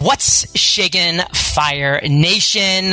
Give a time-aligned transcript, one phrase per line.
[0.00, 2.92] What's shaking Fire Nation?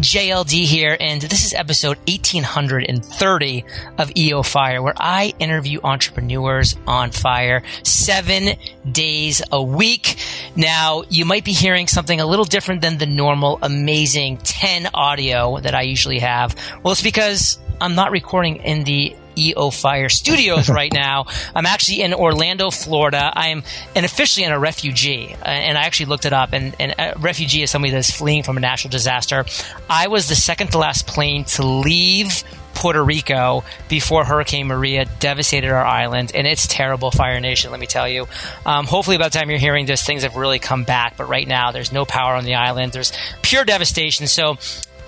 [0.00, 3.64] JLD here, and this is episode 1830
[3.96, 8.58] of EO Fire, where I interview entrepreneurs on fire seven
[8.90, 10.18] days a week.
[10.56, 15.60] Now, you might be hearing something a little different than the normal amazing 10 audio
[15.60, 16.56] that I usually have.
[16.82, 21.26] Well, it's because I'm not recording in the EO Fire Studios right now.
[21.54, 23.32] I'm actually in Orlando, Florida.
[23.34, 23.62] I'm
[23.94, 26.52] an officially in a refugee, uh, and I actually looked it up.
[26.52, 29.44] And, and a refugee is somebody that's fleeing from a natural disaster.
[29.88, 32.42] I was the second to last plane to leave
[32.78, 37.72] Puerto Rico before Hurricane Maria devastated our island, and it's terrible, Fire Nation.
[37.72, 38.28] Let me tell you.
[38.64, 41.16] Um, hopefully, by the time you're hearing this, things have really come back.
[41.16, 42.92] But right now, there's no power on the island.
[42.92, 44.28] There's pure devastation.
[44.28, 44.58] So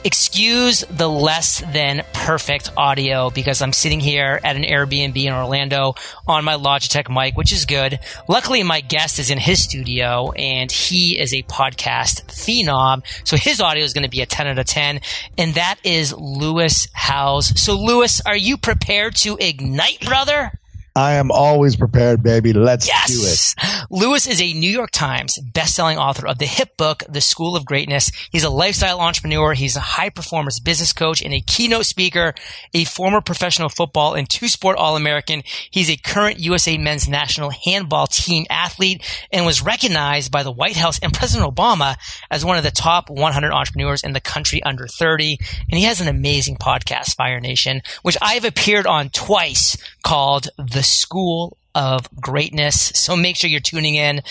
[0.04, 5.94] excuse the less than perfect audio because I'm sitting here at an Airbnb in Orlando
[6.26, 7.98] on my Logitech mic, which is good.
[8.28, 13.02] Luckily, my guest is in his studio and he is a podcast phenom.
[13.24, 15.00] So his audio is going to be a 10 out of 10.
[15.38, 17.60] And that is Lewis Howes.
[17.60, 20.59] So Lewis, are you prepared to ignite, brother?
[20.96, 22.52] I am always prepared, baby.
[22.52, 23.54] Let's yes!
[23.54, 23.86] do it.
[23.90, 27.64] Lewis is a New York Times best-selling author of the hit book, The School of
[27.64, 28.10] Greatness.
[28.30, 29.54] He's a lifestyle entrepreneur.
[29.54, 32.34] He's a high performance business coach and a keynote speaker,
[32.74, 35.42] a former professional football and two sport All-American.
[35.70, 39.02] He's a current USA men's national handball team athlete
[39.32, 41.96] and was recognized by the White House and President Obama
[42.30, 45.38] as one of the top 100 entrepreneurs in the country under 30.
[45.70, 50.79] And he has an amazing podcast, Fire Nation, which I've appeared on twice called The
[50.80, 52.92] the School of Greatness.
[52.94, 54.22] So make sure you're tuning in.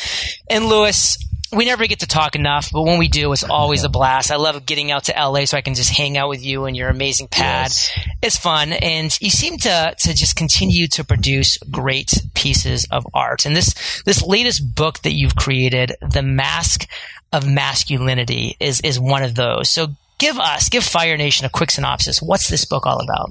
[0.49, 3.89] And Lewis, we never get to talk enough, but when we do, it's always a
[3.89, 4.31] blast.
[4.31, 6.75] I love getting out to LA so I can just hang out with you and
[6.75, 7.65] your amazing pad.
[7.65, 7.99] Yes.
[8.23, 8.73] It's fun.
[8.73, 13.45] And you seem to, to just continue to produce great pieces of art.
[13.45, 16.87] And this, this latest book that you've created, The Mask
[17.31, 19.69] of Masculinity is, is one of those.
[19.69, 22.23] So give us, give Fire Nation a quick synopsis.
[22.23, 23.29] What's this book all about?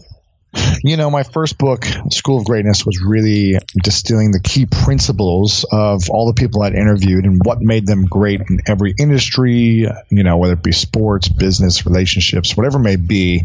[0.83, 6.11] You know, my first book, School of Greatness, was really distilling the key principles of
[6.11, 10.36] all the people I'd interviewed and what made them great in every industry, you know,
[10.36, 13.45] whether it be sports, business, relationships, whatever it may be.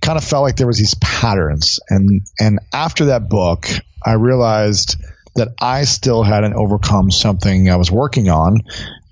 [0.00, 1.80] Kind of felt like there was these patterns.
[1.88, 3.66] And and after that book,
[4.04, 4.96] I realized
[5.34, 8.62] that I still hadn't overcome something I was working on.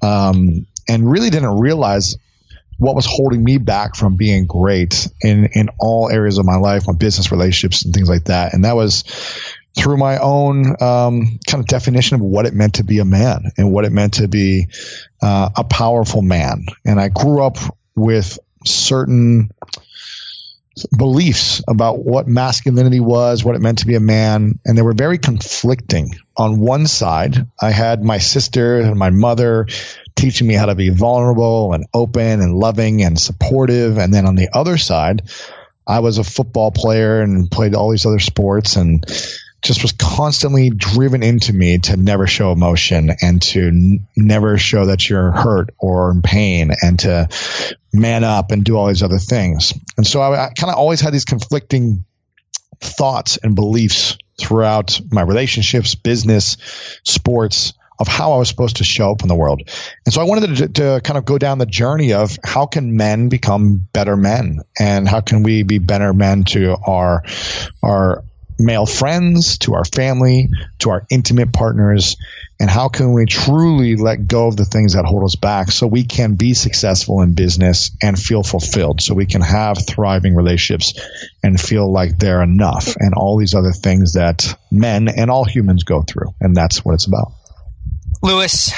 [0.03, 2.17] Um, and really didn't realize
[2.79, 6.87] what was holding me back from being great in in all areas of my life,
[6.87, 8.55] my business relationships and things like that.
[8.55, 9.05] And that was
[9.77, 13.51] through my own um, kind of definition of what it meant to be a man
[13.59, 14.69] and what it meant to be
[15.23, 16.65] uh, a powerful man.
[16.85, 17.59] And I grew up
[17.95, 19.51] with certain
[20.97, 24.93] beliefs about what masculinity was, what it meant to be a man, and they were
[24.93, 26.15] very conflicting.
[26.37, 29.67] On one side, I had my sister and my mother
[30.17, 33.99] teaching me how to be vulnerable and open and loving and supportive.
[33.99, 35.23] And then on the other side,
[35.87, 39.05] I was a football player and played all these other sports and
[39.63, 44.87] just was constantly driven into me to never show emotion and to n- never show
[44.87, 47.29] that you're hurt or in pain and to
[47.93, 49.73] man up and do all these other things.
[49.97, 52.05] And so I, I kind of always had these conflicting
[52.81, 56.57] thoughts and beliefs throughout my relationships, business,
[57.05, 59.63] sports, of how I was supposed to show up in the world.
[60.05, 62.97] And so I wanted to, to, kind of go down the journey of how can
[62.97, 67.23] men become better men and how can we be better men to our,
[67.83, 68.25] our
[68.59, 70.49] male friends, to our family,
[70.79, 72.17] to our intimate partners,
[72.59, 75.87] and how can we truly let go of the things that hold us back so
[75.87, 80.99] we can be successful in business and feel fulfilled, so we can have thriving relationships
[81.43, 85.85] and feel like they're enough and all these other things that men and all humans
[85.85, 86.35] go through.
[86.41, 87.33] And that's what it's about.
[88.23, 88.73] Lewis,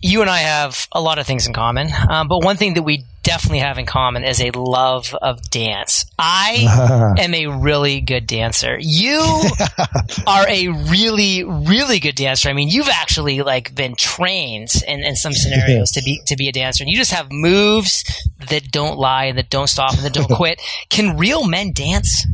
[0.00, 2.82] you and I have a lot of things in common, um, but one thing that
[2.82, 6.04] we definitely have in common is a love of dance.
[6.18, 8.76] I am a really good dancer.
[8.80, 9.20] You
[10.26, 12.48] are a really, really good dancer.
[12.48, 16.48] I mean, you've actually like been trained in, in some scenarios to be to be
[16.48, 18.04] a dancer, and you just have moves
[18.50, 20.60] that don't lie and that don't stop and that don't quit.
[20.90, 22.26] Can real men dance?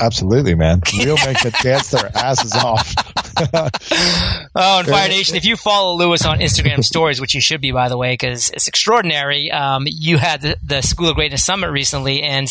[0.00, 0.82] Absolutely, man.
[0.98, 2.94] Real men can dance their asses off.
[3.54, 7.72] oh, and Fire Nation, if you follow Lewis on Instagram stories, which you should be,
[7.72, 9.50] by the way, because it's extraordinary.
[9.50, 12.48] Um, you had the, the, School of Greatness Summit recently, and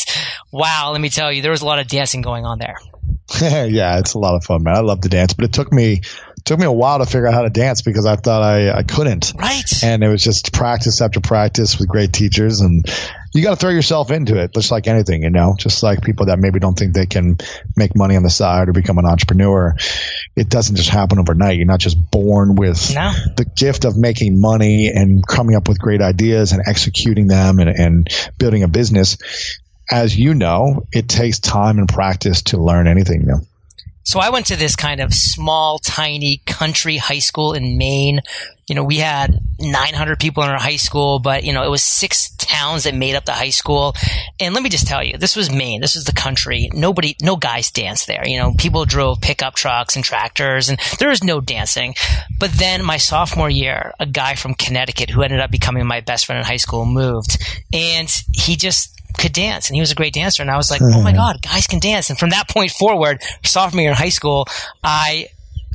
[0.52, 2.78] wow, let me tell you, there was a lot of dancing going on there.
[3.42, 4.76] yeah, it's a lot of fun, man.
[4.76, 6.02] I love to dance, but it took me
[6.48, 8.84] took me a while to figure out how to dance because I thought I, I
[8.84, 9.34] couldn't.
[9.38, 9.84] Right.
[9.84, 12.86] And it was just practice after practice with great teachers and
[13.34, 16.28] you got to throw yourself into it, just like anything, you know, just like people
[16.28, 17.38] that maybe don't think they can
[17.76, 19.76] make money on the side or become an entrepreneur.
[20.36, 21.58] It doesn't just happen overnight.
[21.58, 23.12] You're not just born with No.
[23.36, 27.70] the gift of making money and coming up with great ideas and executing them and,
[27.70, 28.08] and
[28.38, 29.18] building a business.
[29.90, 33.40] As you know, it takes time and practice to learn anything new.
[34.08, 38.22] So I went to this kind of small, tiny country high school in Maine.
[38.66, 41.84] You know, we had 900 people in our high school, but you know, it was
[41.84, 43.98] six towns that made up the high school.
[44.40, 45.82] And let me just tell you, this was Maine.
[45.82, 46.70] This was the country.
[46.74, 48.26] Nobody, no guys danced there.
[48.26, 51.94] You know, people drove pickup trucks and tractors and there was no dancing.
[52.40, 56.28] But then my sophomore year, a guy from Connecticut who ended up becoming my best
[56.28, 57.44] friend in high school moved
[57.74, 60.42] and he just could dance and he was a great dancer.
[60.42, 61.18] And I was like, oh my mm-hmm.
[61.18, 62.10] God, guys can dance.
[62.10, 64.48] And from that point forward, sophomore year in high school,
[64.84, 65.28] I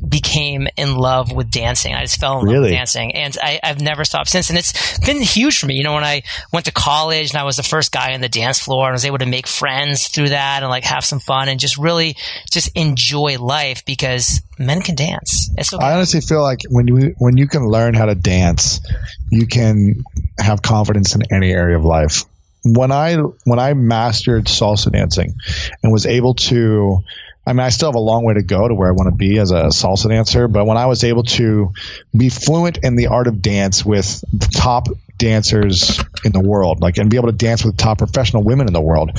[0.07, 1.93] became in love with dancing.
[1.93, 4.49] I just fell in love with dancing and I, I've never stopped since.
[4.49, 5.75] And it's been huge for me.
[5.75, 8.29] You know, when I went to college and I was the first guy on the
[8.29, 11.19] dance floor and I was able to make friends through that and like have some
[11.19, 12.17] fun and just really
[12.51, 15.49] just enjoy life because men can dance.
[15.57, 15.83] It's okay.
[15.83, 18.81] I honestly feel like when you when you can learn how to dance,
[19.29, 20.03] you can
[20.37, 22.25] have confidence in any area of life.
[22.63, 25.35] When I when I mastered salsa dancing
[25.81, 27.03] and was able to
[27.45, 29.15] I mean I still have a long way to go to where I want to
[29.15, 31.71] be as a salsa dancer, but when I was able to
[32.15, 34.87] be fluent in the art of dance with the top
[35.23, 38.73] dancers in the world, like and be able to dance with top professional women in
[38.73, 39.11] the world,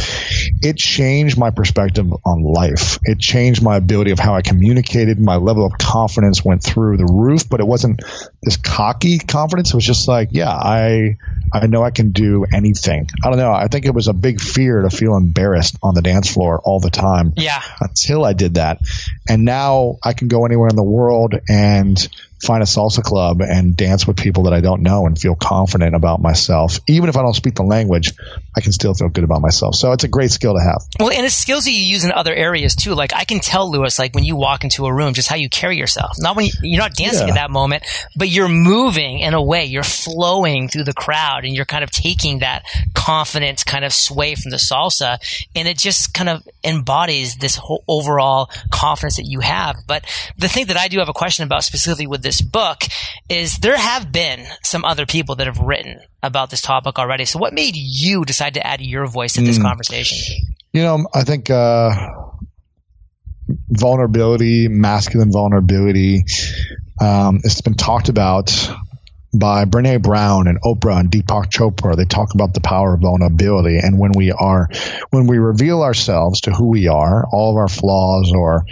[0.61, 2.99] it changed my perspective on life.
[3.05, 5.19] It changed my ability of how I communicated.
[5.19, 8.03] My level of confidence went through the roof, but it wasn't
[8.43, 9.71] this cocky confidence.
[9.71, 11.17] It was just like, yeah, I
[11.55, 13.09] I know I can do anything.
[13.25, 13.53] I don't know.
[13.53, 16.81] I think it was a big fear to feel embarrassed on the dance floor all
[16.81, 17.63] the time yeah.
[17.81, 18.81] until I did that.
[19.27, 21.97] And now I can go anywhere in the world and
[22.45, 25.95] find a salsa club and dance with people that I don't know and feel confident
[25.95, 26.79] about myself.
[26.89, 28.13] Even if I don't speak the language,
[28.57, 29.75] I can still feel good about myself.
[29.75, 30.83] So it's a great skill to have.
[31.01, 32.95] Well, and it's skills that you use in other areas too.
[32.95, 35.49] Like I can tell Lewis, like when you walk into a room, just how you
[35.49, 36.13] carry yourself.
[36.19, 37.35] Not when you, you're not dancing Yeah.
[37.35, 37.85] at that moment,
[38.17, 39.65] but you're moving in a way.
[39.65, 42.65] You're flowing through the crowd, and you're kind of taking that
[42.95, 45.19] confident kind of sway from the salsa,
[45.55, 49.77] and it just kind of embodies this whole overall confidence that you have.
[49.87, 50.05] But
[50.39, 52.85] the thing that I do have a question about specifically with this book
[53.29, 57.25] is there have been some other people that have written about this topic already.
[57.25, 60.19] So what made you decide to add your voice to this conversation?
[60.73, 61.93] You know, I think uh,
[63.69, 66.25] vulnerability, masculine vulnerability,
[67.01, 68.71] um, it's been talked about
[69.35, 71.97] by Brene Brown and Oprah and Deepak Chopra.
[71.97, 74.69] They talk about the power of vulnerability, and when we are,
[75.11, 78.65] when we reveal ourselves to who we are, all of our flaws or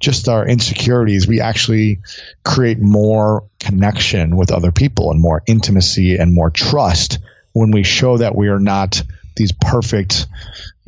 [0.00, 1.98] just our insecurities, we actually
[2.44, 7.18] create more connection with other people and more intimacy and more trust
[7.52, 9.02] when we show that we are not
[9.36, 10.26] these perfect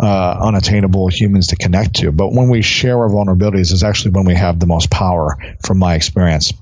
[0.03, 2.11] uh, unattainable humans to connect to.
[2.11, 5.79] But when we share our vulnerabilities is actually when we have the most power from
[5.79, 6.53] my experience.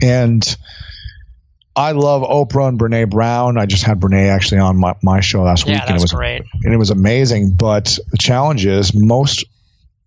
[0.00, 0.56] And
[1.74, 3.58] I love Oprah and Brene Brown.
[3.58, 6.12] I just had Brene actually on my, my show last Yeah, week, and it was
[6.12, 6.42] great.
[6.62, 7.52] and it was amazing.
[7.52, 9.44] But the challenge is most,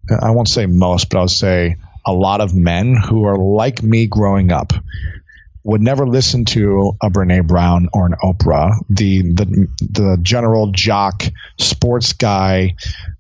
[0.09, 4.07] I won't say most, but I'll say a lot of men who are like me
[4.07, 4.73] growing up
[5.65, 11.23] would never listen to a Brene Brown or an Oprah, the the the general jock
[11.57, 12.75] sports guy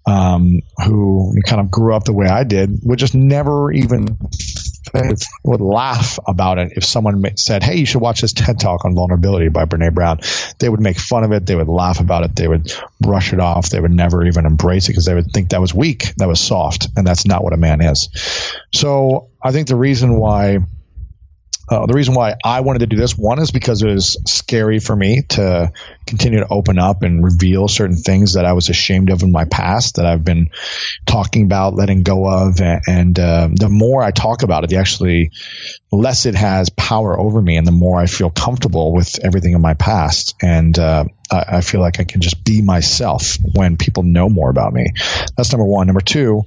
[0.05, 4.19] um, who kind of grew up the way I did would just never even
[5.43, 8.93] would laugh about it if someone said, "Hey, you should watch this TED Talk on
[8.93, 10.19] vulnerability by Brene Brown."
[10.59, 11.47] They would make fun of it.
[11.47, 12.35] They would laugh about it.
[12.35, 12.71] They would
[13.01, 13.71] brush it off.
[13.71, 16.41] They would never even embrace it because they would think that was weak, that was
[16.41, 18.07] soft, and that's not what a man is.
[18.71, 20.59] So I think the reason why
[21.67, 24.79] uh, the reason why I wanted to do this one is because it was scary
[24.79, 25.71] for me to
[26.05, 29.45] continue to open up and reveal certain things that I was ashamed of in my
[29.45, 30.49] past that I've been
[31.07, 34.77] talking about, letting go of, and, and uh, the more I talk about it, the
[34.77, 35.31] actually
[35.91, 39.61] less it has power over me, and the more I feel comfortable with everything in
[39.61, 44.03] my past, and uh, I, I feel like I can just be myself when people
[44.03, 44.91] know more about me.
[45.35, 45.87] That's number one.
[45.87, 46.43] Number two.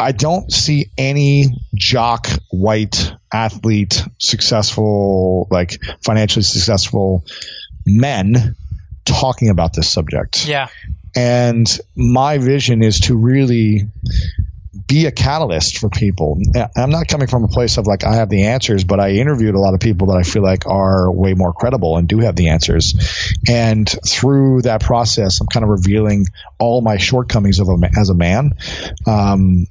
[0.00, 7.24] I don't see any jock, white athlete, successful, like financially successful
[7.84, 8.56] men
[9.04, 10.46] talking about this subject.
[10.46, 10.68] Yeah.
[11.14, 13.88] And my vision is to really
[14.86, 16.40] be a catalyst for people.
[16.76, 19.54] I'm not coming from a place of like I have the answers, but I interviewed
[19.54, 22.36] a lot of people that I feel like are way more credible and do have
[22.36, 22.94] the answers.
[23.48, 26.26] And through that process, I'm kind of revealing
[26.58, 28.54] all my shortcomings of a, as a man.
[29.06, 29.66] Um,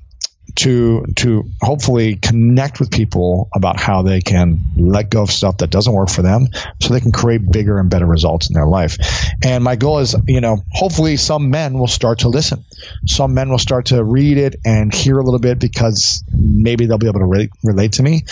[0.55, 5.69] to to hopefully connect with people about how they can let go of stuff that
[5.69, 6.47] doesn't work for them
[6.81, 8.97] so they can create bigger and better results in their life.
[9.43, 12.65] And my goal is you know hopefully some men will start to listen.
[13.05, 16.97] Some men will start to read it and hear a little bit because maybe they'll
[16.97, 18.25] be able to re- relate to me.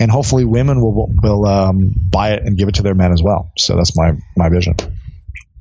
[0.00, 3.22] And hopefully women will will um, buy it and give it to their men as
[3.22, 3.52] well.
[3.58, 4.74] So that's my my vision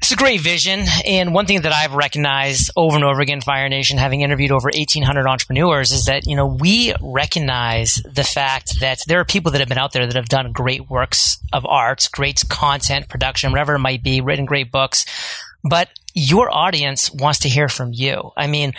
[0.10, 0.86] it's a great vision.
[1.06, 4.72] And one thing that I've recognized over and over again, Fire Nation, having interviewed over
[4.74, 9.60] 1,800 entrepreneurs, is that, you know, we recognize the fact that there are people that
[9.60, 13.76] have been out there that have done great works of art, great content production, whatever
[13.76, 15.06] it might be, written great books.
[15.64, 18.32] But your audience wants to hear from you.
[18.36, 18.74] I mean,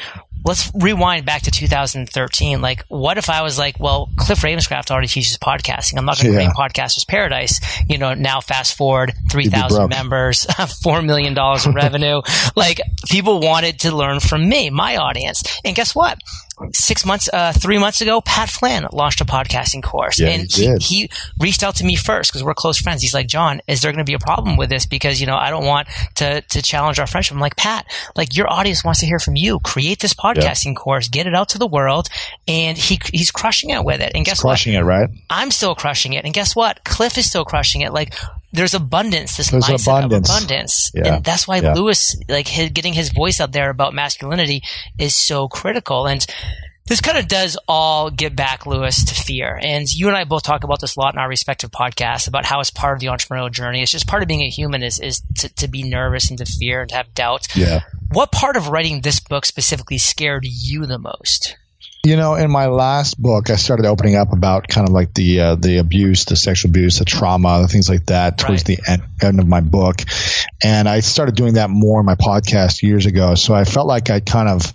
[0.45, 2.61] let's rewind back to 2013.
[2.61, 5.99] Like, what if I was like, well, Cliff Ravenscraft already teaches podcasting.
[5.99, 6.51] I'm not going to yeah.
[6.51, 7.61] create Podcasters Paradise.
[7.89, 12.23] You know, now fast forward 3,000 members, $4 million in revenue.
[12.57, 15.43] like, people wanted to learn from me, my audience.
[15.65, 16.19] And guess what?
[16.73, 20.67] six months, uh, three months ago, Pat Flynn launched a podcasting course yeah, and he,
[20.67, 23.03] he, he, reached out to me first because we're close friends.
[23.03, 24.87] He's like, John, is there going to be a problem with this?
[24.87, 27.35] Because, you know, I don't want to, to challenge our friendship.
[27.35, 29.59] I'm like, Pat, like your audience wants to hear from you.
[29.61, 32.09] Create this podcasting course, get it out to the world.
[32.47, 34.13] And he, he's crushing it with it.
[34.15, 34.81] And guess he's crushing what?
[34.81, 35.09] it, right?
[35.29, 36.25] I'm still crushing it.
[36.25, 36.85] And guess what?
[36.85, 37.93] Cliff is still crushing it.
[37.93, 38.15] Like
[38.53, 40.29] there's abundance, this there's mindset abundance.
[40.29, 40.91] of abundance.
[40.95, 41.15] Yeah.
[41.15, 41.75] And that's why yeah.
[41.75, 44.63] Lewis, like his, getting his voice out there about masculinity
[44.99, 46.07] is so critical.
[46.07, 46.25] And
[46.91, 49.57] this kind of does all get back, Lewis, to fear.
[49.63, 52.45] And you and I both talk about this a lot in our respective podcasts about
[52.45, 53.81] how it's part of the entrepreneurial journey.
[53.81, 56.45] It's just part of being a human is, is to, to be nervous and to
[56.45, 57.47] fear and to have doubt.
[57.55, 57.83] Yeah.
[58.11, 61.57] What part of writing this book specifically scared you the most?
[62.03, 65.41] You know, in my last book, I started opening up about kind of like the
[65.41, 68.79] uh, the abuse, the sexual abuse, the trauma, the things like that towards right.
[68.79, 70.01] the end, end of my book,
[70.65, 73.35] and I started doing that more in my podcast years ago.
[73.35, 74.73] So I felt like I kind of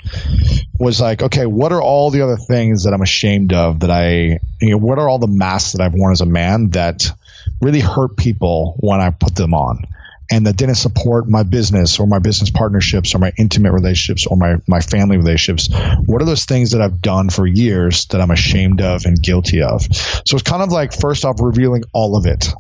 [0.80, 4.40] was like, okay, what are all the other things that I'm ashamed of that I,
[4.62, 7.12] you know, what are all the masks that I've worn as a man that
[7.60, 9.88] really hurt people when I put them on?
[10.32, 14.38] And that didn't support my business or my business partnerships or my intimate relationships or
[14.38, 15.70] my, my family relationships?
[16.06, 19.62] What are those things that I've done for years that I'm ashamed of and guilty
[19.62, 19.84] of?
[19.84, 22.54] So it's kind of like, first off, revealing all of it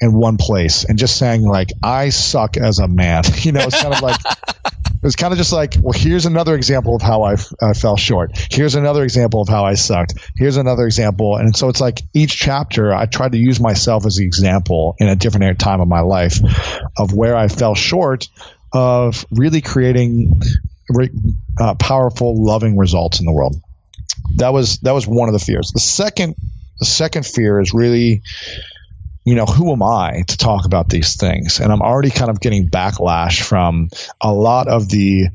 [0.00, 3.24] in one place and just saying like, I suck as a man.
[3.46, 4.20] You know, it's kind of like,
[5.02, 8.32] was kind of just like, well, here's another example of how I, I fell short.
[8.50, 10.14] Here's another example of how I sucked.
[10.36, 11.36] Here's another example.
[11.36, 15.08] And so it's like each chapter, I tried to use myself as the example in
[15.08, 16.40] a different time of my life
[16.96, 18.28] of where I fell short
[18.72, 20.40] of really creating
[21.60, 23.56] uh, powerful, loving results in the world.
[24.36, 25.70] That was that was one of the fears.
[25.72, 26.36] The second
[26.78, 28.22] the second fear is really
[29.26, 31.58] you know, who am I to talk about these things?
[31.58, 33.88] And I'm already kind of getting backlash from
[34.20, 35.26] a lot of the,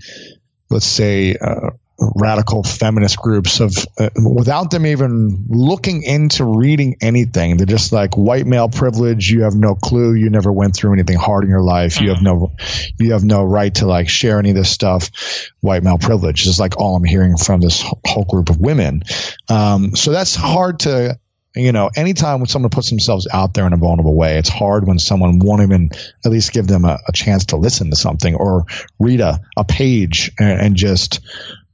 [0.69, 1.71] let's say, uh,
[2.15, 7.57] radical feminist groups of uh, without them even looking into reading anything.
[7.57, 11.17] They're just like white male privilege you have no clue you never went through anything
[11.17, 12.53] hard in your life you have no
[12.98, 15.12] you have no right to like share any of this stuff.
[15.60, 19.03] White male privilege is like all i'm hearing from this whole group of women.
[19.48, 21.19] Um, so that's hard to
[21.55, 24.88] you know, anytime when someone puts themselves out there in a vulnerable way, it's hard
[24.88, 25.89] when someone won't even
[26.24, 28.65] at least give them a, a chance to listen to something or
[29.00, 31.20] read a, a page and, and just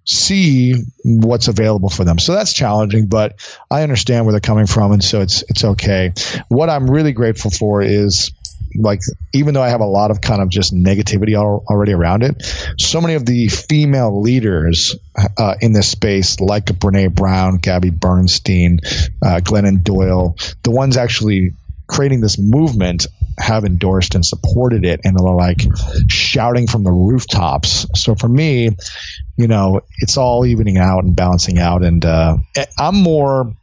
[0.03, 2.17] see what's available for them.
[2.17, 3.35] So that's challenging, but
[3.69, 4.93] I understand where they're coming from.
[4.93, 6.13] And so it's, it's okay.
[6.47, 8.31] What I'm really grateful for is
[8.77, 8.99] like
[9.33, 12.43] even though I have a lot of kind of just negativity al- already around it,
[12.79, 14.95] so many of the female leaders
[15.37, 18.79] uh, in this space, like Brene Brown, Gabby Bernstein,
[19.25, 21.51] uh, Glennon Doyle, the ones actually
[21.87, 23.07] creating this movement
[23.37, 25.61] have endorsed and supported it and are like
[26.07, 27.85] shouting from the rooftops.
[27.95, 28.71] So for me,
[29.37, 31.83] you know, it's all evening out and balancing out.
[31.83, 32.37] And uh,
[32.77, 33.53] I'm more,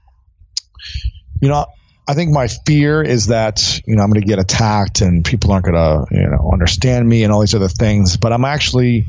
[1.40, 1.66] you know,
[2.06, 5.52] I think my fear is that you know I'm going to get attacked and people
[5.52, 8.16] aren't going to you know understand me and all these other things.
[8.16, 9.06] But I'm actually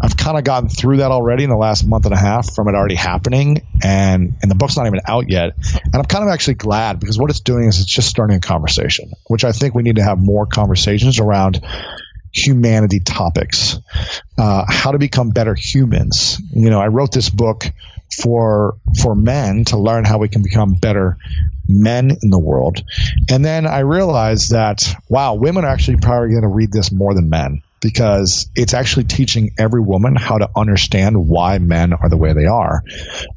[0.00, 2.68] I've kind of gotten through that already in the last month and a half from
[2.68, 5.52] it already happening, and and the book's not even out yet.
[5.84, 8.40] And I'm kind of actually glad because what it's doing is it's just starting a
[8.40, 11.64] conversation, which I think we need to have more conversations around
[12.36, 13.78] humanity topics,
[14.38, 16.40] uh, how to become better humans.
[16.50, 17.64] You know, I wrote this book
[18.22, 21.16] for for men to learn how we can become better
[21.68, 22.82] men in the world.
[23.30, 27.14] And then I realized that wow, women are actually probably going to read this more
[27.14, 32.16] than men because it's actually teaching every woman how to understand why men are the
[32.16, 32.82] way they are,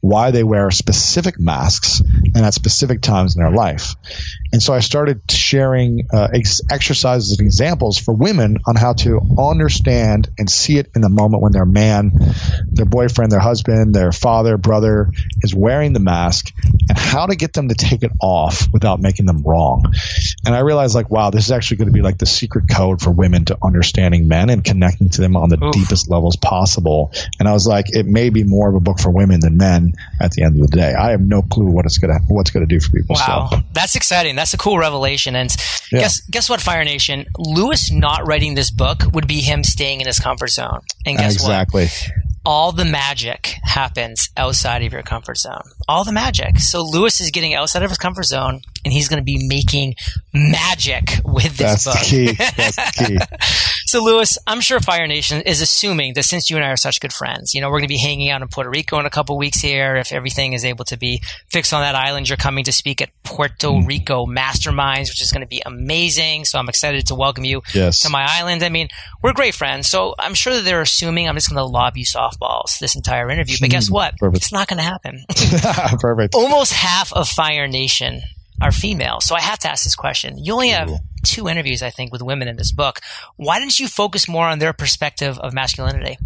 [0.01, 3.93] why they wear specific masks and at specific times in their life.
[4.51, 9.21] And so I started sharing uh, ex- exercises and examples for women on how to
[9.37, 12.11] understand and see it in the moment when their man,
[12.71, 15.11] their boyfriend, their husband, their father, brother
[15.43, 16.51] is wearing the mask
[16.89, 19.93] and how to get them to take it off without making them wrong.
[20.43, 22.99] And I realized like, wow, this is actually going to be like the secret code
[22.99, 25.73] for women to understanding men and connecting to them on the Oof.
[25.73, 27.11] deepest levels possible.
[27.39, 29.93] And I was like, it may be more of a book for women than men
[30.21, 30.93] at the end of the day.
[30.93, 33.15] I have no clue what it's going to, what's going to do for people.
[33.15, 33.49] Wow.
[33.51, 33.57] So.
[33.73, 34.35] That's exciting.
[34.35, 35.35] That's a cool revelation.
[35.35, 35.49] And
[35.91, 36.01] yeah.
[36.01, 37.25] guess, guess what, Fire Nation?
[37.37, 40.81] Lewis not writing this book would be him staying in his comfort zone.
[41.05, 41.81] And guess exactly.
[41.81, 41.85] what?
[41.85, 42.23] Exactly.
[42.45, 45.63] All the magic happens outside of your comfort zone.
[45.89, 46.59] All the magic.
[46.59, 49.95] So Lewis is getting outside of his comfort zone and he's going to be making
[50.31, 52.03] magic with this That's book.
[52.03, 52.33] Key.
[52.55, 53.17] That's key.
[53.85, 56.99] so Lewis, I'm sure Fire Nation is assuming that since you and I are such
[56.99, 59.09] good friends, you know, we're going to be hanging out in Puerto Rico in a
[59.09, 59.95] couple weeks here.
[59.95, 63.09] If everything is able to be fixed on that island, you're coming to speak at
[63.23, 63.87] Puerto mm.
[63.87, 66.45] Rico Masterminds, which is going to be amazing.
[66.45, 68.01] So I'm excited to welcome you yes.
[68.01, 68.61] to my island.
[68.61, 68.89] I mean,
[69.23, 69.89] we're great friends.
[69.89, 73.31] So I'm sure that they're assuming I'm just going to lob you softballs this entire
[73.31, 73.57] interview.
[73.59, 74.17] But guess what?
[74.17, 74.43] Perfect.
[74.43, 75.25] It's not going to happen.
[75.99, 76.35] Perfect.
[76.35, 78.21] Almost half of Fire Nation
[78.61, 79.21] are female.
[79.21, 80.37] So I have to ask this question.
[80.37, 80.89] You only have
[81.23, 82.99] two interviews, I think, with women in this book.
[83.37, 86.17] Why didn't you focus more on their perspective of masculinity?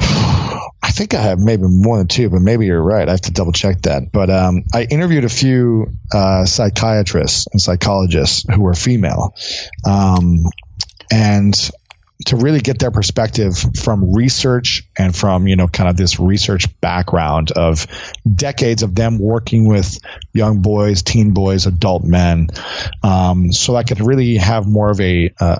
[0.00, 3.08] I think I have maybe more than two, but maybe you're right.
[3.08, 4.12] I have to double check that.
[4.12, 9.34] But um, I interviewed a few uh, psychiatrists and psychologists who were female,
[9.84, 10.44] um,
[11.10, 11.70] and
[12.26, 16.80] to really get their perspective from research and from you know kind of this research
[16.80, 17.86] background of
[18.32, 19.98] decades of them working with
[20.32, 22.48] young boys, teen boys, adult men,
[23.02, 25.58] um, so I could really have more of a uh,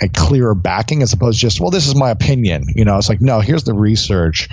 [0.00, 2.98] a clearer backing as opposed to just well this is my opinion you know?
[2.98, 4.48] It's like no here's the research.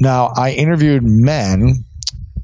[0.00, 1.84] Now i interviewed men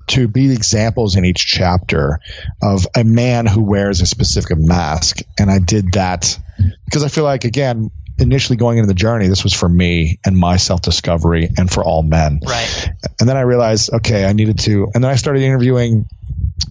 [0.09, 2.21] to be examples in each chapter
[2.62, 6.38] of a man who wears a specific mask and i did that
[6.85, 10.37] because I feel like again, initially going into the journey, this was for me and
[10.37, 12.40] my self discovery and for all men.
[12.47, 12.88] Right.
[13.21, 16.07] And then I realized, okay, I needed to, and then I started interviewing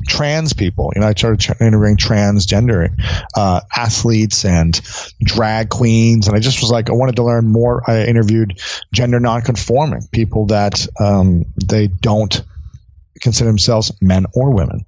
[0.07, 0.91] trans people.
[0.95, 2.89] You know, I started interviewing transgender
[3.36, 4.79] uh, athletes and
[5.21, 7.89] drag queens, and I just was like, I wanted to learn more.
[7.89, 8.60] I interviewed
[8.91, 12.41] gender nonconforming people that um, they don't
[13.21, 14.85] consider themselves men or women.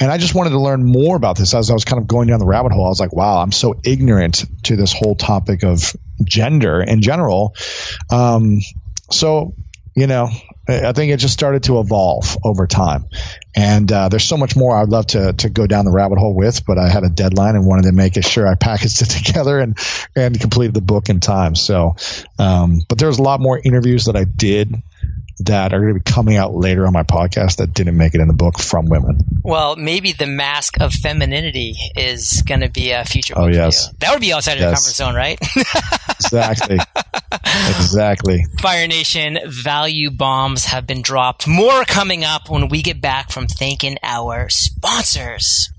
[0.00, 2.28] And I just wanted to learn more about this as I was kind of going
[2.28, 2.84] down the rabbit hole.
[2.84, 5.94] I was like, wow, I'm so ignorant to this whole topic of
[6.24, 7.54] gender in general.
[8.10, 8.60] Um,
[9.10, 9.54] so,
[9.94, 10.28] you know,
[10.68, 13.06] I think it just started to evolve over time.
[13.56, 16.34] And uh, there's so much more I'd love to to go down the rabbit hole
[16.34, 19.58] with, but I had a deadline and wanted to make sure I packaged it together
[19.58, 19.78] and
[20.14, 21.54] and completed the book in time.
[21.54, 21.96] So,
[22.38, 24.74] um, but there's a lot more interviews that I did
[25.40, 28.20] that are going to be coming out later on my podcast that didn't make it
[28.20, 29.18] in the book from women.
[29.42, 33.54] Well, maybe the mask of femininity is going to be a future oh, book.
[33.54, 34.60] Yes, that would be outside yes.
[34.60, 35.38] of your comfort zone, right?
[36.10, 36.78] exactly.
[37.32, 38.44] exactly.
[38.60, 41.46] Fire Nation value bombs have been dropped.
[41.46, 45.70] More coming up when we get back from thanking our sponsors.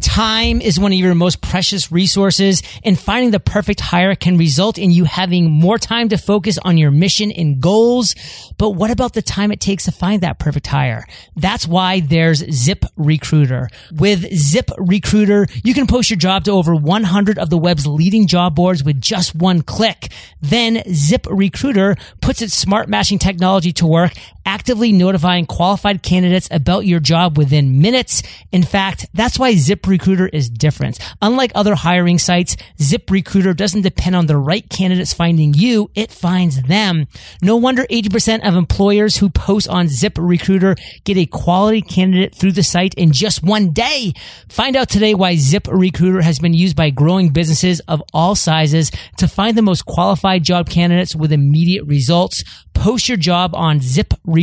[0.00, 4.76] Time is one of your most precious resources and finding the perfect hire can result
[4.76, 8.14] in you having more time to focus on your mission and goals.
[8.58, 11.06] But what about the time it takes to find that perfect hire?
[11.36, 13.68] That's why there's Zip Recruiter.
[13.92, 18.26] With Zip Recruiter, you can post your job to over 100 of the web's leading
[18.26, 20.08] job boards with just one click.
[20.40, 24.12] Then Zip Recruiter puts its smart matching technology to work
[24.46, 28.22] actively notifying qualified candidates about your job within minutes.
[28.52, 30.98] In fact, that's why ZipRecruiter is different.
[31.22, 36.62] Unlike other hiring sites, ZipRecruiter doesn't depend on the right candidates finding you, it finds
[36.62, 37.06] them.
[37.42, 42.62] No wonder 80% of employers who post on ZipRecruiter get a quality candidate through the
[42.62, 44.12] site in just one day.
[44.48, 49.28] Find out today why ZipRecruiter has been used by growing businesses of all sizes to
[49.28, 52.44] find the most qualified job candidates with immediate results.
[52.74, 54.33] Post your job on ZipRecruiter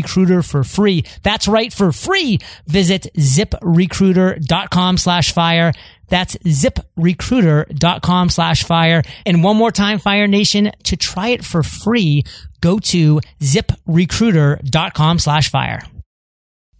[0.44, 1.04] for free.
[1.24, 2.40] That's right, for free.
[2.68, 5.74] Visit ziprecruiter.com slash fire.
[6.08, 9.04] That's ziprecruiter.com slash fire.
[9.26, 12.24] And one more time, Fire Nation, to try it for free,
[12.60, 15.82] go to ziprecruiter.com slash fire.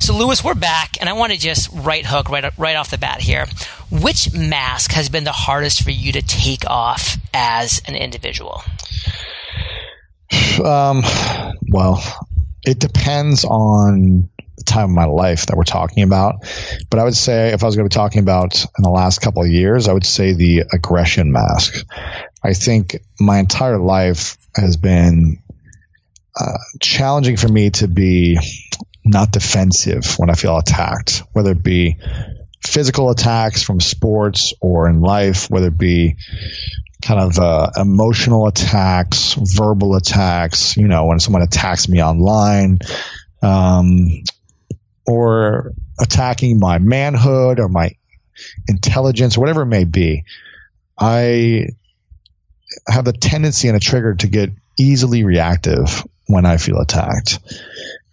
[0.00, 2.98] So, Lewis, we're back, and I want to just right hook right right off the
[2.98, 3.46] bat here.
[3.90, 8.62] Which mask has been the hardest for you to take off as an individual?
[10.64, 11.02] Um,
[11.72, 12.00] well,
[12.64, 14.37] it depends on the
[14.68, 16.46] time of my life that we're talking about.
[16.90, 19.20] But I would say if I was going to be talking about in the last
[19.20, 21.86] couple of years, I would say the aggression mask.
[22.42, 25.42] I think my entire life has been
[26.38, 28.38] uh, challenging for me to be
[29.04, 31.96] not defensive when I feel attacked, whether it be
[32.64, 36.16] physical attacks from sports or in life, whether it be
[37.02, 42.78] kind of uh, emotional attacks, verbal attacks, you know, when someone attacks me online,
[43.42, 44.08] um,
[45.08, 47.96] or attacking my manhood or my
[48.68, 50.24] intelligence, or whatever it may be.
[50.98, 51.68] I
[52.86, 57.38] have the tendency and a trigger to get easily reactive when I feel attacked.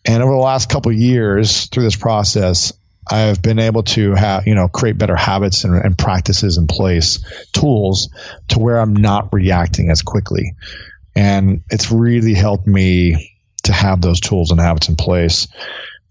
[0.06, 2.72] And over the last couple years through this process,
[3.08, 7.20] I've been able to have, you know, create better habits and, and, practices in place,
[7.52, 8.10] tools
[8.48, 10.54] to where I'm not reacting as quickly.
[11.14, 15.48] And it's really helped me to have those tools and habits in place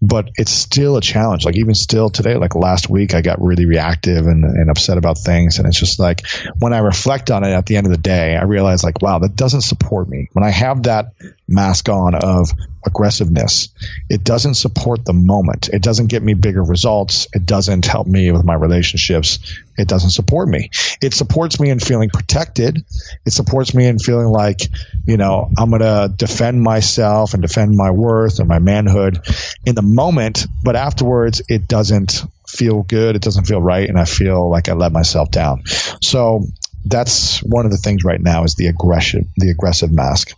[0.01, 1.45] but it's still a challenge.
[1.45, 5.17] Like even still today, like last week, I got really reactive and, and upset about
[5.17, 5.57] things.
[5.57, 6.21] And it's just like
[6.59, 9.19] when I reflect on it at the end of the day, I realize like, wow,
[9.19, 10.29] that doesn't support me.
[10.33, 11.13] When I have that
[11.47, 12.51] mask on of
[12.85, 13.69] aggressiveness,
[14.09, 15.69] it doesn't support the moment.
[15.69, 17.27] It doesn't get me bigger results.
[17.33, 19.39] It doesn't help me with my relationships.
[19.77, 20.69] It doesn't support me.
[21.01, 22.83] It supports me in feeling protected.
[23.25, 24.61] It supports me in feeling like,
[25.05, 29.19] you know, I'm going to defend myself and defend my worth and my manhood
[29.65, 33.15] in the moment, but afterwards it doesn't feel good.
[33.15, 33.87] It doesn't feel right.
[33.87, 35.63] And I feel like I let myself down.
[36.01, 36.45] So
[36.85, 40.35] that's one of the things right now is the aggression, the aggressive mask.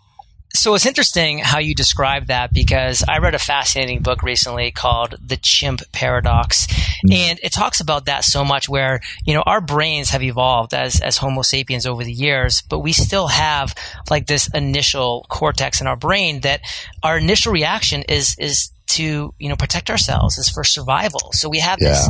[0.53, 5.15] So it's interesting how you describe that because I read a fascinating book recently called
[5.23, 6.67] The Chimp Paradox.
[7.05, 7.13] Mm.
[7.13, 10.99] And it talks about that so much where, you know, our brains have evolved as,
[10.99, 13.75] as Homo sapiens over the years, but we still have
[14.09, 16.61] like this initial cortex in our brain that
[17.03, 21.59] our initial reaction is, is to you know protect ourselves is for survival so we
[21.59, 22.07] have this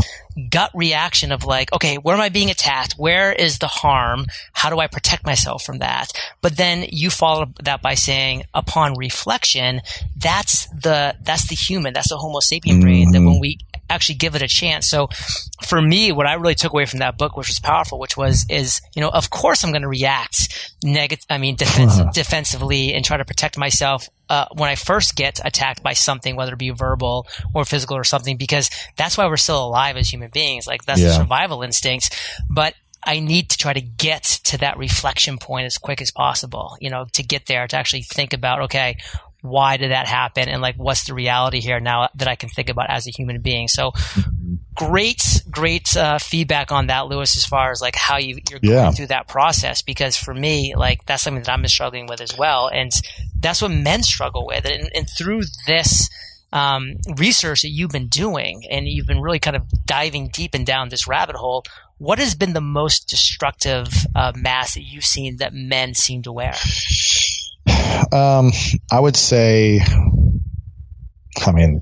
[0.49, 4.69] gut reaction of like okay where am i being attacked where is the harm how
[4.69, 6.11] do i protect myself from that
[6.41, 9.81] but then you follow that by saying upon reflection
[10.15, 13.23] that's the that's the human that's the homo sapien brain mm-hmm.
[13.23, 13.57] that when we
[13.89, 14.89] actually give it a chance.
[14.89, 15.09] So
[15.65, 18.45] for me, what I really took away from that book, which was powerful, which was,
[18.49, 22.11] is, you know, of course I'm going to react negative, I mean, defense- uh-huh.
[22.13, 24.09] defensively and try to protect myself.
[24.29, 28.03] Uh, when I first get attacked by something, whether it be verbal or physical or
[28.03, 30.67] something, because that's why we're still alive as human beings.
[30.67, 31.07] Like that's yeah.
[31.07, 32.09] the survival instincts.
[32.49, 36.75] But I need to try to get to that reflection point as quick as possible,
[36.81, 38.97] you know, to get there, to actually think about, okay,
[39.41, 42.69] why did that happen and like what's the reality here now that I can think
[42.69, 43.67] about as a human being.
[43.67, 43.91] So
[44.75, 48.73] great, great uh, feedback on that, Lewis, as far as like how you, you're going
[48.73, 48.91] yeah.
[48.91, 49.81] through that process.
[49.81, 52.91] Because for me, like that's something that I'm struggling with as well, and
[53.39, 54.65] that's what men struggle with.
[54.65, 56.09] And, and through this
[56.51, 60.65] um, research that you've been doing, and you've been really kind of diving deep and
[60.65, 61.63] down this rabbit hole.
[61.97, 66.31] What has been the most destructive uh, mask that you've seen that men seem to
[66.31, 66.53] wear?
[68.11, 68.51] Um,
[68.91, 69.81] I would say,
[71.45, 71.81] I mean,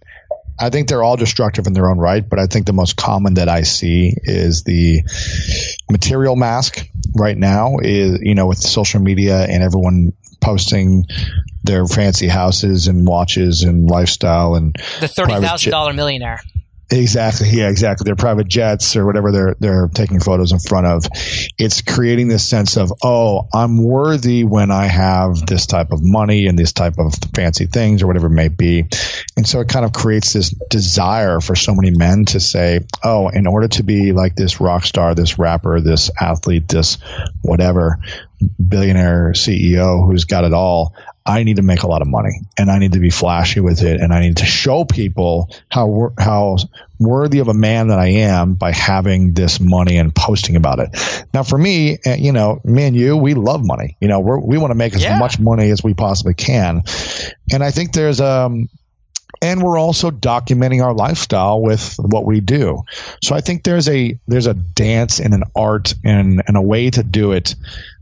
[0.57, 3.35] I think they're all destructive in their own right, but I think the most common
[3.35, 5.03] that I see is the
[5.91, 10.13] material mask right now is, you know, with social media and everyone
[10.45, 11.05] posting
[11.63, 16.39] their fancy houses and watches and lifestyle and the $30,000 millionaire.
[16.91, 17.49] Exactly.
[17.49, 18.05] Yeah, exactly.
[18.05, 21.07] Their private jets or whatever they're they're taking photos in front of.
[21.57, 26.45] It's creating this sense of, oh, I'm worthy when I have this type of money
[26.45, 28.85] and this type of fancy things or whatever it may be.
[29.37, 33.27] And so it kind of creates this desire for so many men to say, oh,
[33.27, 36.97] in order to be like this rock star, this rapper, this athlete, this
[37.41, 37.99] whatever
[38.65, 40.95] billionaire CEO who's got it all,
[41.25, 43.81] I need to make a lot of money and I need to be flashy with
[43.81, 46.57] it and I need to show people how how
[46.99, 51.25] worthy of a man that I am by having this money and posting about it.
[51.33, 53.97] Now for me, eh, you know, me and you, we love money.
[53.99, 55.17] You know, we want to make as yeah.
[55.17, 56.83] much money as we possibly can.
[57.51, 58.69] And I think there's um
[59.41, 62.83] and we're also documenting our lifestyle with what we do.
[63.23, 66.89] So I think there's a there's a dance and an art and, and a way
[66.89, 67.55] to do it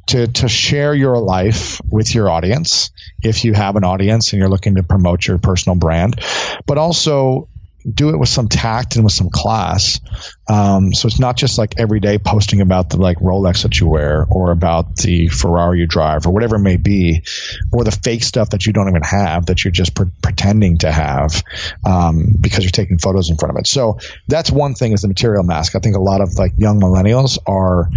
[0.07, 2.91] to to share your life with your audience
[3.21, 6.19] if you have an audience and you're looking to promote your personal brand,
[6.65, 7.47] but also
[7.91, 9.99] do it with some tact and with some class.
[10.47, 13.87] Um, so it's not just like every day posting about the like Rolex that you
[13.87, 17.23] wear or about the Ferrari you drive or whatever it may be,
[17.71, 20.91] or the fake stuff that you don't even have that you're just pre- pretending to
[20.91, 21.43] have
[21.85, 23.67] um, because you're taking photos in front of it.
[23.67, 25.75] So that's one thing is the material mask.
[25.75, 27.89] I think a lot of like young millennials are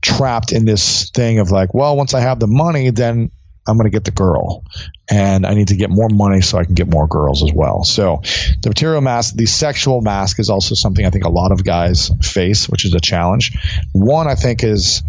[0.00, 3.30] trapped in this thing of like, well, once I have the money, then
[3.66, 4.64] I'm going to get the girl
[5.10, 7.84] and I need to get more money so I can get more girls as well.
[7.84, 8.20] So
[8.62, 12.10] the material mask, the sexual mask is also something I think a lot of guys
[12.22, 13.52] face, which is a challenge.
[13.92, 15.02] One, I think is,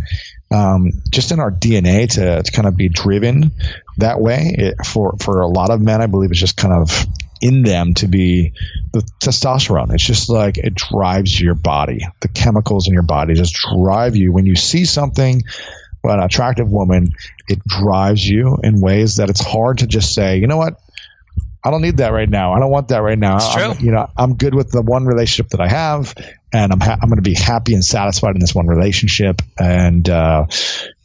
[0.52, 3.52] um, just in our DNA to, to kind of be driven
[3.98, 4.56] that way.
[4.58, 7.06] It, for, for a lot of men, I believe it's just kind of
[7.42, 8.54] in them to be
[8.92, 9.94] the testosterone.
[9.94, 12.08] It's just like it drives your body.
[12.22, 15.44] The chemicals in your body just drive you when you see something
[16.08, 17.14] an attractive woman,
[17.48, 20.80] it drives you in ways that it's hard to just say, you know what,
[21.66, 22.54] I don't need that right now.
[22.54, 23.40] I don't want that right now.
[23.72, 26.14] I'm, you know, I'm good with the one relationship that I have,
[26.54, 29.42] and I'm ha- I'm going to be happy and satisfied in this one relationship.
[29.58, 30.46] And uh,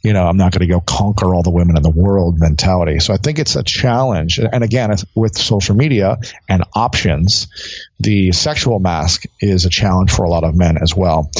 [0.03, 2.99] you know, I'm not going to go conquer all the women in the world mentality.
[2.99, 4.37] So I think it's a challenge.
[4.37, 7.47] And again, with social media and options,
[7.99, 11.31] the sexual mask is a challenge for a lot of men as well.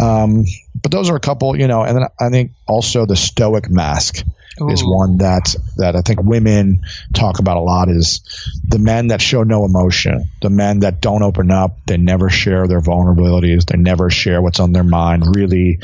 [0.00, 0.44] Um,
[0.82, 4.24] but those are a couple, you know, and then I think also the stoic mask
[4.60, 4.70] Ooh.
[4.70, 8.20] is one that that I think women talk about a lot is
[8.66, 12.66] the men that show no emotion, the men that don't open up, they never share
[12.66, 15.34] their vulnerabilities, they never share what's on their mind.
[15.34, 15.78] Really,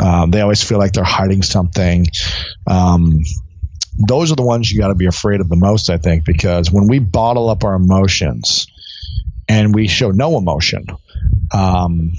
[0.00, 2.06] um, they always feel like they're hiding something.
[2.66, 3.20] Um,
[3.96, 6.70] those are the ones you got to be afraid of the most, I think, because
[6.70, 8.66] when we bottle up our emotions
[9.48, 10.86] and we show no emotion,
[11.52, 12.12] um,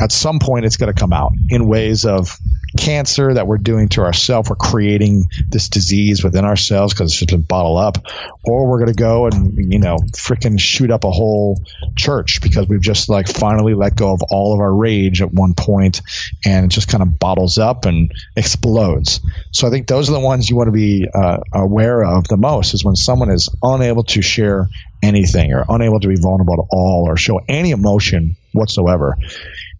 [0.00, 2.38] at some point it's going to come out in ways of
[2.76, 4.50] cancer that we're doing to ourselves.
[4.50, 8.06] We're creating this disease within ourselves because it's just been bottled up,
[8.44, 11.62] or we're going to go and you know freaking shoot up a whole
[11.96, 15.54] church because we've just like finally let go of all of our rage at one
[15.54, 16.02] point,
[16.44, 19.20] and it just kind of bottles up and explodes.
[19.52, 22.36] So I think those are the ones you want to be uh, aware of the
[22.36, 24.68] most is when someone is unable to share
[25.02, 29.16] anything or unable to be vulnerable at all or show any emotion whatsoever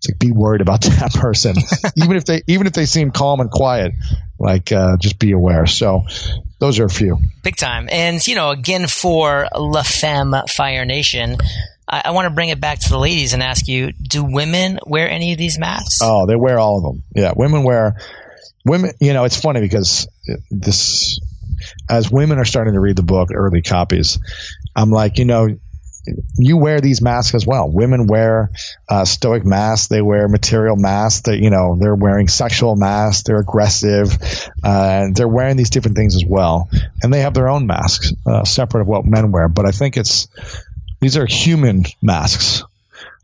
[0.07, 1.57] it's like be worried about that person,
[1.97, 3.92] even if they even if they seem calm and quiet.
[4.38, 5.66] Like uh, just be aware.
[5.66, 6.05] So
[6.59, 7.19] those are a few.
[7.42, 7.88] Big time.
[7.90, 11.38] And you know, again for La Femme Fire Nation.
[11.88, 14.79] I, I want to bring it back to the ladies and ask you: Do women
[14.87, 16.01] wear any of these masks?
[16.03, 17.05] Oh, they wear all of them.
[17.14, 17.97] Yeah, women wear.
[18.64, 20.09] Women, you know, it's funny because
[20.51, 21.21] this,
[21.88, 24.19] as women are starting to read the book, early copies,
[24.75, 25.57] I'm like, you know,
[26.37, 27.71] you wear these masks as well.
[27.71, 28.51] Women wear
[28.88, 29.88] uh, stoic masks.
[29.88, 31.23] They wear material masks.
[31.23, 33.23] That you know they're wearing sexual masks.
[33.23, 34.16] They're aggressive.
[34.62, 36.69] Uh, they're wearing these different things as well,
[37.03, 39.49] and they have their own masks uh, separate of what men wear.
[39.49, 40.29] But I think it's
[41.01, 42.62] these are human masks.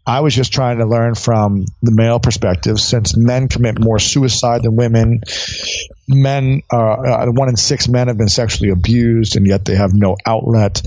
[0.04, 4.62] I was just trying to learn from the male perspective since men commit more suicide
[4.64, 5.22] than women.
[6.08, 9.94] Men, uh, uh, one in six men have been sexually abused and yet they have
[9.94, 10.82] no outlet.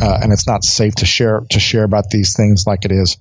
[0.00, 3.16] Uh, and it's not safe to share, to share about these things like it is.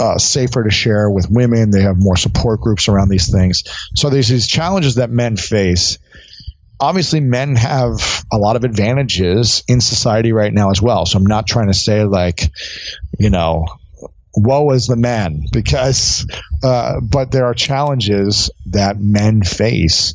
[0.00, 1.70] Uh, safer to share with women.
[1.70, 3.64] They have more support groups around these things.
[3.94, 5.98] So there's these challenges that men face
[6.80, 11.06] obviously men have a lot of advantages in society right now as well.
[11.06, 12.50] So I'm not trying to say like,
[13.18, 13.66] you know,
[14.36, 16.26] woe is the man because
[16.62, 20.14] uh, but there are challenges that men face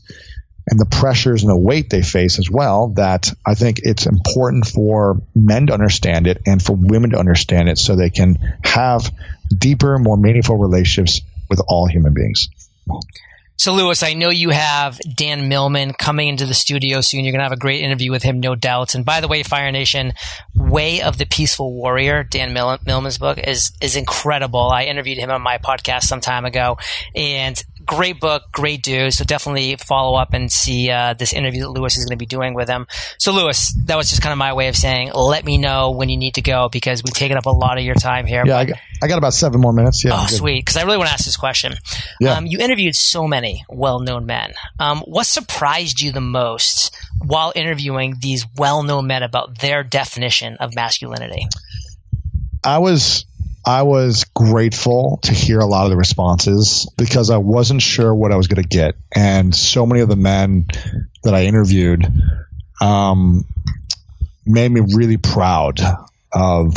[0.68, 4.68] and the pressures and the weight they face as well that I think it's important
[4.68, 9.12] for men to understand it and for women to understand it so they can have
[9.56, 12.50] deeper more meaningful relationships with all human beings
[13.60, 17.26] So, Lewis, I know you have Dan Millman coming into the studio soon.
[17.26, 18.96] You're going to have a great interview with him, no doubt.
[18.96, 20.14] And by the way, Fire Nation,
[20.56, 24.70] Way of the Peaceful Warrior, Dan Millman's book, is is incredible.
[24.70, 26.78] I interviewed him on my podcast some time ago,
[27.14, 29.14] and great book, great dude.
[29.14, 32.26] So definitely follow up and see uh, this interview that Lewis is going to be
[32.26, 32.88] doing with him.
[33.18, 36.10] So Lewis, that was just kind of my way of saying, let me know when
[36.10, 38.44] you need to go because we've taken up a lot of your time here.
[38.46, 40.04] Yeah, I got, I got, about seven more minutes.
[40.04, 40.12] Yeah.
[40.14, 40.62] Oh, sweet.
[40.62, 41.74] Because I really want to ask this question.
[42.20, 42.34] Yeah.
[42.34, 44.54] Um, you interviewed so many well-known men.
[44.80, 50.76] Um, what surprised you the most while interviewing these well-known men about their definition of
[50.76, 51.48] masculinity?
[52.64, 53.26] I was
[53.70, 58.32] I was grateful to hear a lot of the responses because I wasn't sure what
[58.32, 58.96] I was going to get.
[59.16, 60.66] And so many of the men
[61.24, 62.04] that I interviewed
[62.82, 63.46] um,
[64.44, 65.80] made me really proud
[66.34, 66.74] of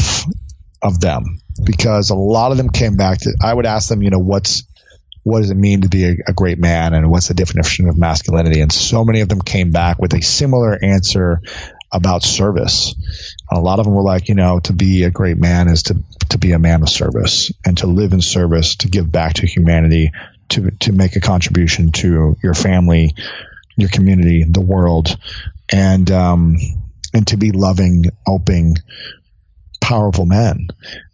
[0.83, 4.11] of them because a lot of them came back to I would ask them, you
[4.11, 4.64] know, what's
[5.22, 7.96] what does it mean to be a, a, great man and what's the definition of
[7.96, 8.61] masculinity?
[8.61, 11.40] And so many of them came back with a similar answer
[11.92, 12.94] about service.
[13.50, 16.02] A lot of them were like, you know, to be a great man is to,
[16.31, 19.46] to be a man of service and to live in service, to give back to
[19.46, 20.12] humanity,
[20.50, 23.14] to, to make a contribution to your family,
[23.76, 25.16] your community, the world,
[25.70, 26.57] and, um,
[27.12, 28.74] and to be loving, open,
[29.81, 30.68] powerful men.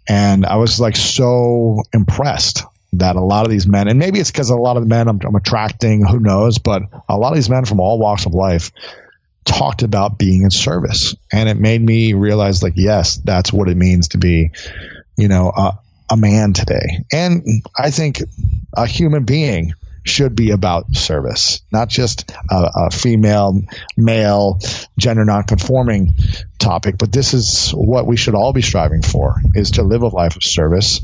[0.09, 2.63] And I was like so impressed
[2.95, 5.09] that a lot of these men, and maybe it's because a lot of the men
[5.09, 8.33] I'm, I'm attracting, who knows, but a lot of these men from all walks of
[8.33, 8.71] life
[9.49, 11.15] talked about being in service.
[11.33, 14.51] And it made me realize, like, yes, that's what it means to be,
[15.17, 15.79] you know, a,
[16.11, 17.05] a man today.
[17.13, 18.23] And I think
[18.77, 19.73] a human being
[20.05, 23.61] should be about service, not just a, a, female,
[23.97, 24.59] male,
[24.99, 26.15] gender nonconforming
[26.59, 30.09] topic, but this is what we should all be striving for is to live a
[30.09, 31.01] life of service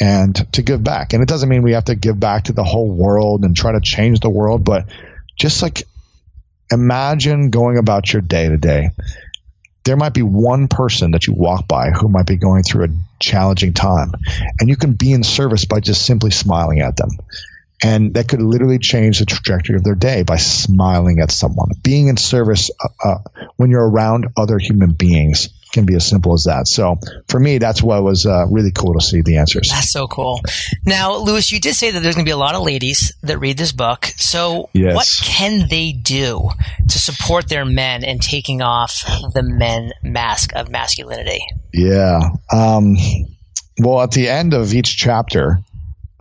[0.00, 1.12] and to give back.
[1.12, 3.72] And it doesn't mean we have to give back to the whole world and try
[3.72, 4.86] to change the world, but
[5.38, 5.84] just like
[6.72, 8.90] imagine going about your day to day.
[9.84, 12.88] There might be one person that you walk by who might be going through a
[13.18, 14.12] challenging time,
[14.60, 17.10] and you can be in service by just simply smiling at them.
[17.84, 21.70] And that could literally change the trajectory of their day by smiling at someone.
[21.82, 23.18] Being in service uh, uh,
[23.56, 26.68] when you're around other human beings can be as simple as that.
[26.68, 29.70] So for me, that's what was uh, really cool to see the answers.
[29.70, 30.40] That's so cool.
[30.84, 33.38] Now, Lewis, you did say that there's going to be a lot of ladies that
[33.38, 34.04] read this book.
[34.16, 34.94] So yes.
[34.94, 36.50] what can they do
[36.88, 39.02] to support their men in taking off
[39.34, 41.40] the men mask of masculinity?
[41.72, 42.20] Yeah.
[42.52, 42.96] Um,
[43.78, 45.58] well, at the end of each chapter,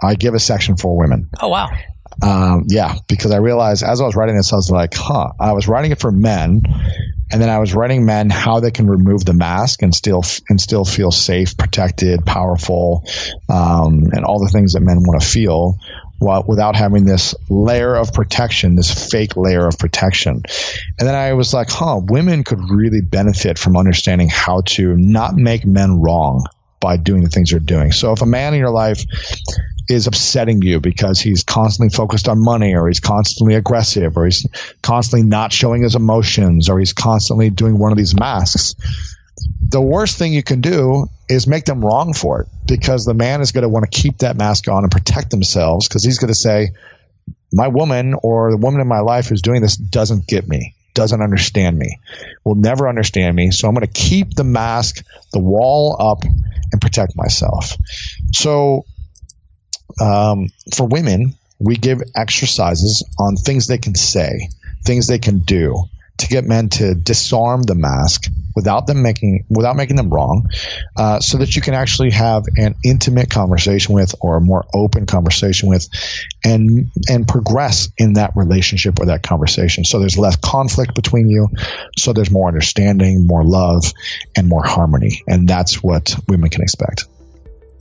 [0.01, 1.29] I give a section for women.
[1.39, 1.69] Oh, wow.
[2.23, 5.53] Um, yeah, because I realized as I was writing this, I was like, huh, I
[5.53, 6.61] was writing it for men
[7.31, 10.59] and then I was writing men how they can remove the mask and still and
[10.59, 13.05] still feel safe, protected, powerful,
[13.49, 15.77] um, and all the things that men want to feel,
[16.19, 20.43] while, without having this layer of protection, this fake layer of protection.
[20.99, 25.35] And then I was like, huh, women could really benefit from understanding how to not
[25.35, 26.45] make men wrong
[26.81, 27.91] by doing the things they're doing.
[27.91, 29.05] So if a man in your life
[29.89, 34.45] is upsetting you because he's constantly focused on money or he's constantly aggressive or he's
[34.81, 38.75] constantly not showing his emotions or he's constantly doing one of these masks.
[39.67, 43.41] The worst thing you can do is make them wrong for it because the man
[43.41, 46.27] is going to want to keep that mask on and protect themselves because he's going
[46.27, 46.71] to say,
[47.53, 51.21] my woman or the woman in my life who's doing this doesn't get me, doesn't
[51.21, 51.99] understand me,
[52.43, 53.51] will never understand me.
[53.51, 57.75] So I'm going to keep the mask, the wall up and protect myself.
[58.33, 58.85] So
[60.01, 64.49] um, for women, we give exercises on things they can say,
[64.83, 65.83] things they can do
[66.17, 70.49] to get men to disarm the mask without them making without making them wrong,
[70.95, 75.05] uh, so that you can actually have an intimate conversation with or a more open
[75.05, 75.87] conversation with,
[76.43, 79.83] and and progress in that relationship or that conversation.
[79.83, 81.47] So there's less conflict between you,
[81.97, 83.91] so there's more understanding, more love,
[84.35, 87.05] and more harmony, and that's what women can expect.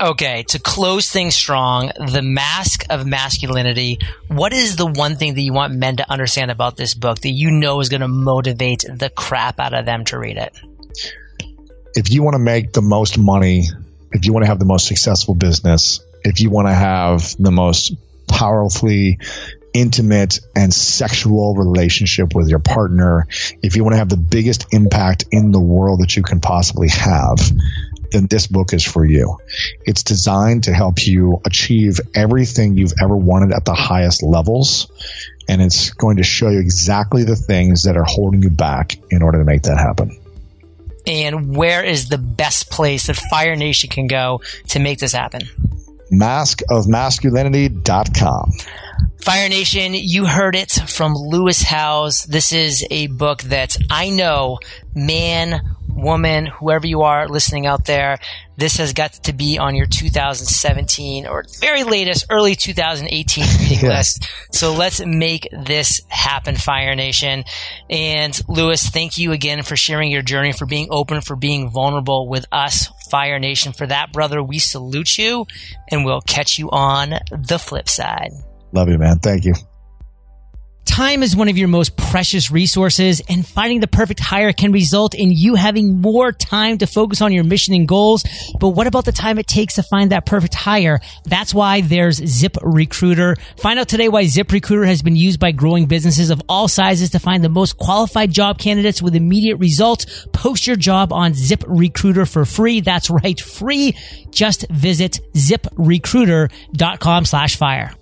[0.03, 3.99] Okay, to close things strong, the mask of masculinity.
[4.29, 7.29] What is the one thing that you want men to understand about this book that
[7.29, 10.55] you know is going to motivate the crap out of them to read it?
[11.95, 13.65] If you want to make the most money,
[14.13, 17.51] if you want to have the most successful business, if you want to have the
[17.51, 17.93] most
[18.27, 19.19] powerfully
[19.75, 23.27] intimate and sexual relationship with your partner,
[23.63, 26.89] if you want to have the biggest impact in the world that you can possibly
[26.89, 27.39] have,
[28.13, 29.39] then this book is for you.
[29.85, 34.91] It's designed to help you achieve everything you've ever wanted at the highest levels.
[35.49, 39.23] And it's going to show you exactly the things that are holding you back in
[39.23, 40.17] order to make that happen.
[41.07, 45.43] And where is the best place that Fire Nation can go to make this happen?
[46.11, 48.53] maskofmasculinity.com.
[49.23, 52.25] Fire Nation, you heard it from Lewis Howes.
[52.25, 54.59] This is a book that I know,
[54.95, 55.63] man,
[56.03, 58.19] woman, whoever you are listening out there,
[58.57, 63.97] this has got to be on your 2017 or very latest early 2018 reading yeah.
[63.97, 64.29] list.
[64.53, 67.45] So let's make this happen, Fire Nation.
[67.89, 72.29] And Lewis, thank you again for sharing your journey, for being open, for being vulnerable
[72.29, 73.73] with us, Fire Nation.
[73.73, 75.47] For that, brother, we salute you
[75.91, 78.31] and we'll catch you on the flip side.
[78.73, 79.19] Love you, man.
[79.19, 79.55] Thank you.
[80.91, 85.15] Time is one of your most precious resources and finding the perfect hire can result
[85.15, 88.25] in you having more time to focus on your mission and goals.
[88.59, 90.99] But what about the time it takes to find that perfect hire?
[91.25, 93.37] That's why there's Zip Recruiter.
[93.59, 97.11] Find out today why Zip Recruiter has been used by growing businesses of all sizes
[97.11, 100.27] to find the most qualified job candidates with immediate results.
[100.33, 102.81] Post your job on Zip Recruiter for free.
[102.81, 103.97] That's right, free.
[104.33, 107.95] Just visit ziprecruiter.com slash fire.